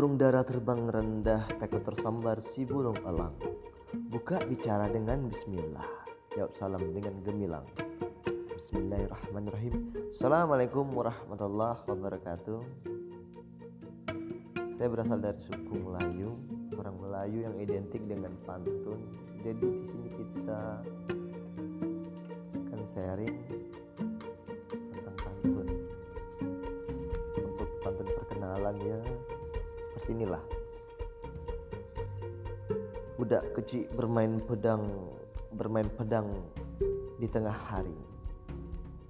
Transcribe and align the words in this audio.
burung 0.00 0.16
dara 0.16 0.40
terbang 0.40 0.88
rendah 0.88 1.44
takut 1.60 1.84
tersambar 1.84 2.40
si 2.40 2.64
burung 2.64 2.96
elang. 3.04 3.36
Buka 3.92 4.40
bicara 4.48 4.88
dengan 4.88 5.28
bismillah. 5.28 5.84
Jawab 6.32 6.56
salam 6.56 6.80
dengan 6.96 7.20
gemilang. 7.20 7.68
Bismillahirrahmanirrahim. 8.48 9.92
Assalamualaikum 10.08 10.88
warahmatullahi 10.96 11.84
wabarakatuh. 11.84 12.60
Saya 14.80 14.88
berasal 14.88 15.20
dari 15.20 15.36
suku 15.44 15.76
Melayu, 15.84 16.32
orang 16.80 16.96
Melayu 16.96 17.38
yang 17.44 17.60
identik 17.60 18.00
dengan 18.08 18.32
pantun. 18.48 19.04
Jadi 19.44 19.68
di 19.68 19.84
sini 19.84 20.08
kita 20.16 20.80
akan 22.56 22.80
sharing 22.88 23.36
tentang 24.96 25.16
pantun. 25.20 25.68
Untuk 27.36 27.68
pantun 27.84 28.08
perkenalan 28.08 28.80
ya 28.80 29.00
inilah. 30.08 30.40
Budak 33.20 33.52
kecil 33.52 33.84
bermain 33.92 34.40
pedang 34.40 34.88
bermain 35.54 35.88
pedang 35.98 36.30
di 37.18 37.26
tengah 37.26 37.52
hari. 37.52 37.98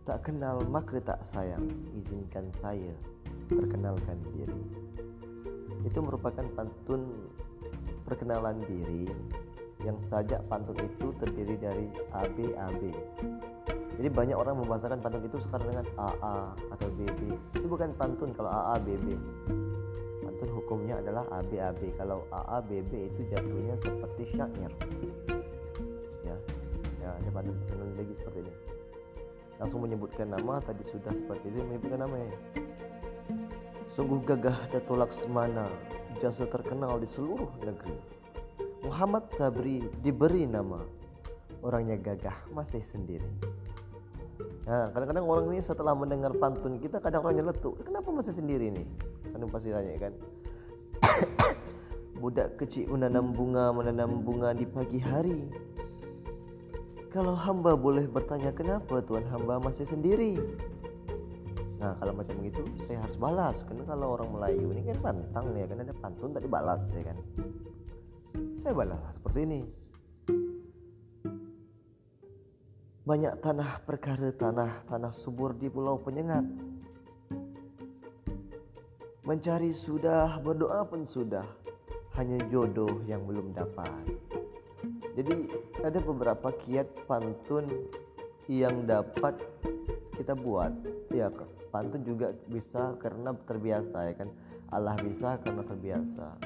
Tak 0.09 0.27
kenal 0.27 0.59
maka 0.66 0.99
tak 0.99 1.21
sayang, 1.23 1.69
izinkan 1.95 2.49
saya 2.51 2.97
perkenalkan 3.47 4.19
diri. 4.33 4.65
Itu 5.87 6.03
merupakan 6.03 6.43
pantun 6.57 7.30
perkenalan 8.02 8.59
diri 8.66 9.07
yang 9.87 9.97
saja 9.97 10.43
pantun 10.49 10.77
itu 10.80 11.13
terdiri 11.21 11.57
dari 11.57 11.87
ABAB. 12.13 12.83
Jadi 14.01 14.09
banyak 14.09 14.37
orang 14.37 14.65
membahasakan 14.65 14.99
pantun 15.05 15.25
itu 15.29 15.38
sekarang 15.45 15.77
dengan 15.77 15.87
AA 16.01 16.38
atau 16.73 16.88
BB. 16.97 17.21
Itu 17.61 17.66
bukan 17.69 17.93
pantun 17.95 18.33
kalau 18.33 18.49
AA 18.49 18.74
BB. 18.83 19.07
Pantun 20.41 20.57
hukumnya 20.57 20.96
adalah 20.96 21.29
ABAB. 21.37 22.01
Kalau 22.01 22.24
AA 22.33 22.65
BB 22.65 23.13
itu 23.13 23.29
jatuhnya 23.29 23.77
seperti 23.77 24.24
syair. 24.33 24.73
Ya, 26.24 26.33
ya 26.96 27.29
perkenalan 27.29 27.93
lagi 27.93 28.16
seperti 28.16 28.49
ini. 28.49 28.52
Langsung 29.61 29.85
menyebutkan 29.85 30.33
nama 30.33 30.57
tadi 30.65 30.80
sudah 30.88 31.13
seperti 31.13 31.45
itu 31.52 31.61
menyebutkan 31.61 32.09
namanya. 32.09 32.33
Sungguh 33.93 34.24
gagah 34.24 34.57
Dato 34.73 34.96
Laksmana, 34.96 35.68
jasa 36.24 36.49
terkenal 36.49 36.96
di 36.96 37.05
seluruh 37.05 37.61
negeri. 37.61 38.01
Muhammad 38.80 39.29
Sabri 39.29 39.85
diberi 40.01 40.49
nama, 40.49 40.80
orangnya 41.61 42.01
gagah 42.01 42.49
masih 42.57 42.80
sendiri. 42.80 43.29
Nah, 44.65 44.88
kadang-kadang 44.88 45.29
orang 45.29 45.52
ini 45.52 45.61
setelah 45.61 45.93
mendengar 45.93 46.33
pantun 46.33 46.80
kita 46.80 46.96
kadang 46.96 47.29
orangnya 47.29 47.52
letuk. 47.52 47.77
Kenapa 47.85 48.09
masih 48.09 48.33
sendiri 48.33 48.73
nih? 48.73 48.88
Kan 49.29 49.45
pasti 49.52 49.68
tanya 49.68 49.95
kan. 50.01 50.13
Budak 52.21 52.57
kecil 52.57 52.88
menanam 52.88 53.32
bunga, 53.37 53.73
menanam 53.73 54.24
bunga 54.24 54.57
di 54.57 54.65
pagi 54.65 55.01
hari. 55.01 55.49
Kalau 57.10 57.35
hamba 57.35 57.74
boleh 57.74 58.07
bertanya 58.07 58.54
kenapa 58.54 59.02
Tuhan 59.02 59.27
hamba 59.29 59.59
masih 59.59 59.82
sendiri? 59.85 60.38
Nah 61.80 61.96
kalau 61.96 62.12
macam 62.12 62.37
begitu 62.45 62.60
saya 62.85 63.01
harus 63.01 63.16
balas 63.16 63.65
Karena 63.65 63.88
kalau 63.88 64.12
orang 64.12 64.37
Melayu 64.37 64.69
ini 64.77 64.84
kan 64.93 65.00
pantang 65.00 65.56
ya 65.56 65.65
kan 65.65 65.81
ada 65.81 65.94
pantun 65.97 66.31
tadi 66.37 66.44
balas 66.44 66.84
ya 66.93 67.03
kan 67.09 67.16
Saya 68.60 68.72
balas 68.77 69.00
seperti 69.16 69.38
ini 69.49 69.60
Banyak 73.09 73.41
tanah 73.41 73.81
perkara 73.88 74.28
tanah 74.28 74.84
Tanah 74.93 75.09
subur 75.09 75.56
di 75.56 75.72
pulau 75.72 75.97
penyengat 76.05 76.44
Mencari 79.21 79.76
sudah 79.76 80.41
berdoa 80.41 80.81
pun 80.88 81.04
sudah. 81.04 81.44
Hanya 82.16 82.41
jodoh 82.49 83.05
yang 83.05 83.28
belum 83.28 83.53
dapat. 83.53 84.17
Jadi 85.12 85.45
ada 85.84 86.00
beberapa 86.00 86.49
kiat 86.65 87.05
pantun 87.05 87.69
yang 88.49 88.89
dapat 88.89 89.37
kita 90.17 90.33
buat. 90.33 90.72
Ya 91.12 91.28
pantun 91.69 92.00
juga 92.00 92.33
bisa 92.49 92.97
karena 92.97 93.37
terbiasa 93.45 94.09
ya 94.09 94.15
kan? 94.25 94.33
Allah 94.72 94.97
bisa 95.05 95.37
karena 95.45 95.69
terbiasa. 95.69 96.41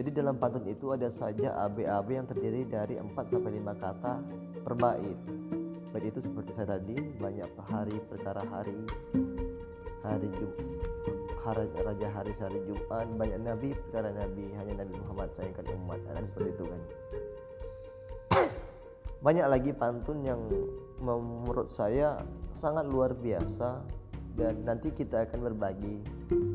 Jadi 0.00 0.08
dalam 0.08 0.40
pantun 0.40 0.64
itu 0.72 0.96
ada 0.96 1.12
saja 1.12 1.52
AB-AB 1.68 2.08
yang 2.16 2.24
terdiri 2.24 2.64
dari 2.64 2.96
4 2.96 3.12
sampai 3.28 3.60
5 3.60 3.76
kata 3.76 4.12
per 4.64 4.72
bait. 4.72 5.18
Bait 5.92 6.04
itu 6.08 6.24
seperti 6.24 6.56
saya 6.56 6.80
tadi 6.80 6.96
banyak 7.20 7.50
hari 7.68 8.00
perkara 8.08 8.40
hari 8.48 8.80
hari 10.00 10.28
Jum 10.32 10.48
hari 10.48 10.99
raja 11.54 12.08
hari 12.10 12.32
hari 12.38 12.60
Jumat. 12.66 13.06
Banyak 13.16 13.38
nabi 13.42 13.74
perkara 13.74 14.10
nabi. 14.14 14.50
Hanya 14.56 14.84
Nabi 14.84 14.94
Muhammad 14.98 15.28
sayangkan 15.34 15.66
umat. 15.80 15.98
Kan 16.06 16.24
seperti 16.30 16.50
itu 16.54 16.64
kan? 16.66 16.80
Banyak 19.26 19.46
lagi 19.46 19.70
pantun 19.76 20.18
yang 20.24 20.40
menurut 21.00 21.68
saya 21.70 22.22
sangat 22.54 22.86
luar 22.88 23.14
biasa. 23.14 23.82
Dan 24.38 24.62
nanti 24.62 24.94
kita 24.94 25.26
akan 25.26 25.52
berbagi 25.52 26.00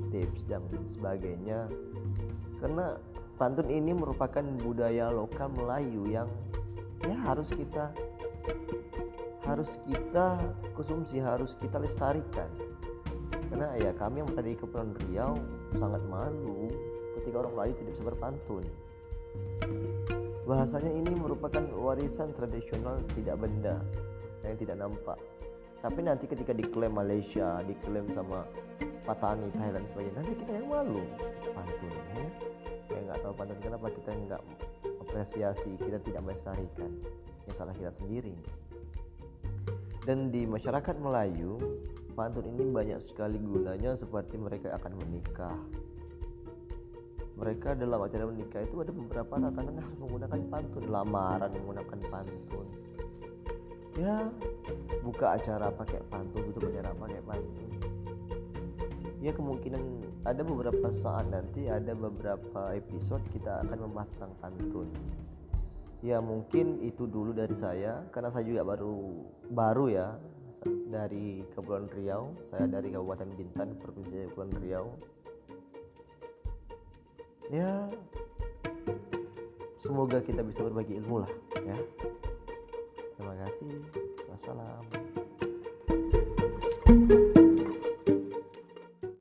tips 0.10 0.48
dan 0.48 0.64
sebagainya. 0.88 1.68
Karena 2.64 2.96
pantun 3.36 3.68
ini 3.68 3.92
merupakan 3.92 4.44
budaya 4.64 5.12
lokal 5.12 5.52
Melayu 5.52 6.08
yang 6.08 6.32
ya 7.04 7.16
harus 7.28 7.52
kita 7.52 7.92
harus 9.46 9.78
kita 9.86 10.42
konsumsi 10.74 11.22
harus 11.22 11.54
kita 11.62 11.78
lestarikan 11.78 12.50
karena 13.52 13.68
ya 13.78 13.92
kami 13.96 14.24
yang 14.24 14.32
tadi 14.34 14.58
ke 14.58 14.64
Kepulauan 14.66 14.94
Riau 15.06 15.34
sangat 15.76 16.02
malu 16.10 16.70
ketika 17.22 17.46
orang 17.46 17.54
Melayu 17.54 17.74
tidak 17.80 17.92
bisa 17.96 18.04
berpantun 18.08 18.66
Bahasanya 20.46 20.94
ini 20.94 21.12
merupakan 21.18 21.66
warisan 21.74 22.30
tradisional 22.30 23.02
tidak 23.18 23.42
benda 23.42 23.82
yang 24.46 24.54
tidak 24.62 24.78
nampak. 24.78 25.18
Tapi 25.82 26.00
nanti 26.06 26.30
ketika 26.30 26.54
diklaim 26.54 26.94
Malaysia, 26.94 27.66
diklaim 27.66 28.06
sama 28.14 28.46
Patani, 29.10 29.50
Thailand 29.58 29.86
sebagainya, 29.90 30.18
nanti 30.22 30.34
kita 30.38 30.52
yang 30.54 30.70
malu 30.70 31.02
pantun 31.50 31.94
ya. 32.14 32.30
Nggak 32.94 33.18
tahu 33.26 33.34
pantun 33.34 33.58
kenapa 33.58 33.88
kita 33.90 34.10
nggak 34.14 34.42
apresiasi, 35.02 35.72
kita 35.82 35.98
tidak 36.06 36.22
melestarikan. 36.22 36.92
Ya 37.50 37.52
salah 37.58 37.74
kita 37.74 37.90
sendiri. 37.90 38.38
Dan 40.06 40.30
di 40.30 40.46
masyarakat 40.46 41.02
Melayu, 41.02 41.58
pantun 42.16 42.48
ini 42.48 42.72
banyak 42.72 43.00
sekali 43.04 43.36
gunanya 43.38 44.00
seperti 44.00 44.40
mereka 44.40 44.72
akan 44.80 44.96
menikah, 45.04 45.60
mereka 47.36 47.76
dalam 47.76 48.00
acara 48.00 48.24
menikah 48.32 48.64
itu 48.64 48.80
ada 48.80 48.96
beberapa 48.96 49.36
tatanan 49.36 49.76
harus 49.84 50.00
menggunakan 50.00 50.40
pantun 50.48 50.84
lamaran 50.88 51.52
menggunakan 51.52 52.00
pantun. 52.08 52.68
Ya 53.96 54.28
buka 55.04 55.36
acara 55.40 55.68
pakai 55.72 56.00
pantun 56.08 56.52
tutup 56.52 56.72
acara 56.72 56.96
pakai 56.96 57.22
pantun. 57.28 57.70
Ya 59.20 59.32
kemungkinan 59.36 59.84
ada 60.24 60.42
beberapa 60.48 60.88
saat 60.96 61.28
nanti 61.28 61.68
ada 61.68 61.92
beberapa 61.92 62.72
episode 62.72 63.24
kita 63.36 63.68
akan 63.68 63.84
membahas 63.84 64.10
tentang 64.16 64.34
pantun. 64.40 64.88
Ya 66.00 66.24
mungkin 66.24 66.80
itu 66.88 67.04
dulu 67.04 67.36
dari 67.36 67.56
saya 67.58 68.08
karena 68.16 68.32
saya 68.32 68.48
juga 68.48 68.64
baru 68.64 68.96
baru 69.52 69.86
ya 69.92 70.08
dari 70.66 71.46
Kepulauan 71.54 71.88
Riau, 71.94 72.34
saya 72.50 72.66
dari 72.66 72.90
Kabupaten 72.90 73.30
Bintan, 73.38 73.78
Provinsi 73.78 74.30
Kepulauan 74.30 74.54
Riau. 74.62 74.88
Ya, 77.54 77.86
semoga 79.78 80.18
kita 80.26 80.42
bisa 80.42 80.66
berbagi 80.66 80.98
ilmu 80.98 81.22
lah 81.22 81.32
ya. 81.62 81.78
Terima 83.16 83.36
kasih. 83.46 83.72
Wassalam. 84.28 84.84
thank 86.86 87.12
you 87.12 87.25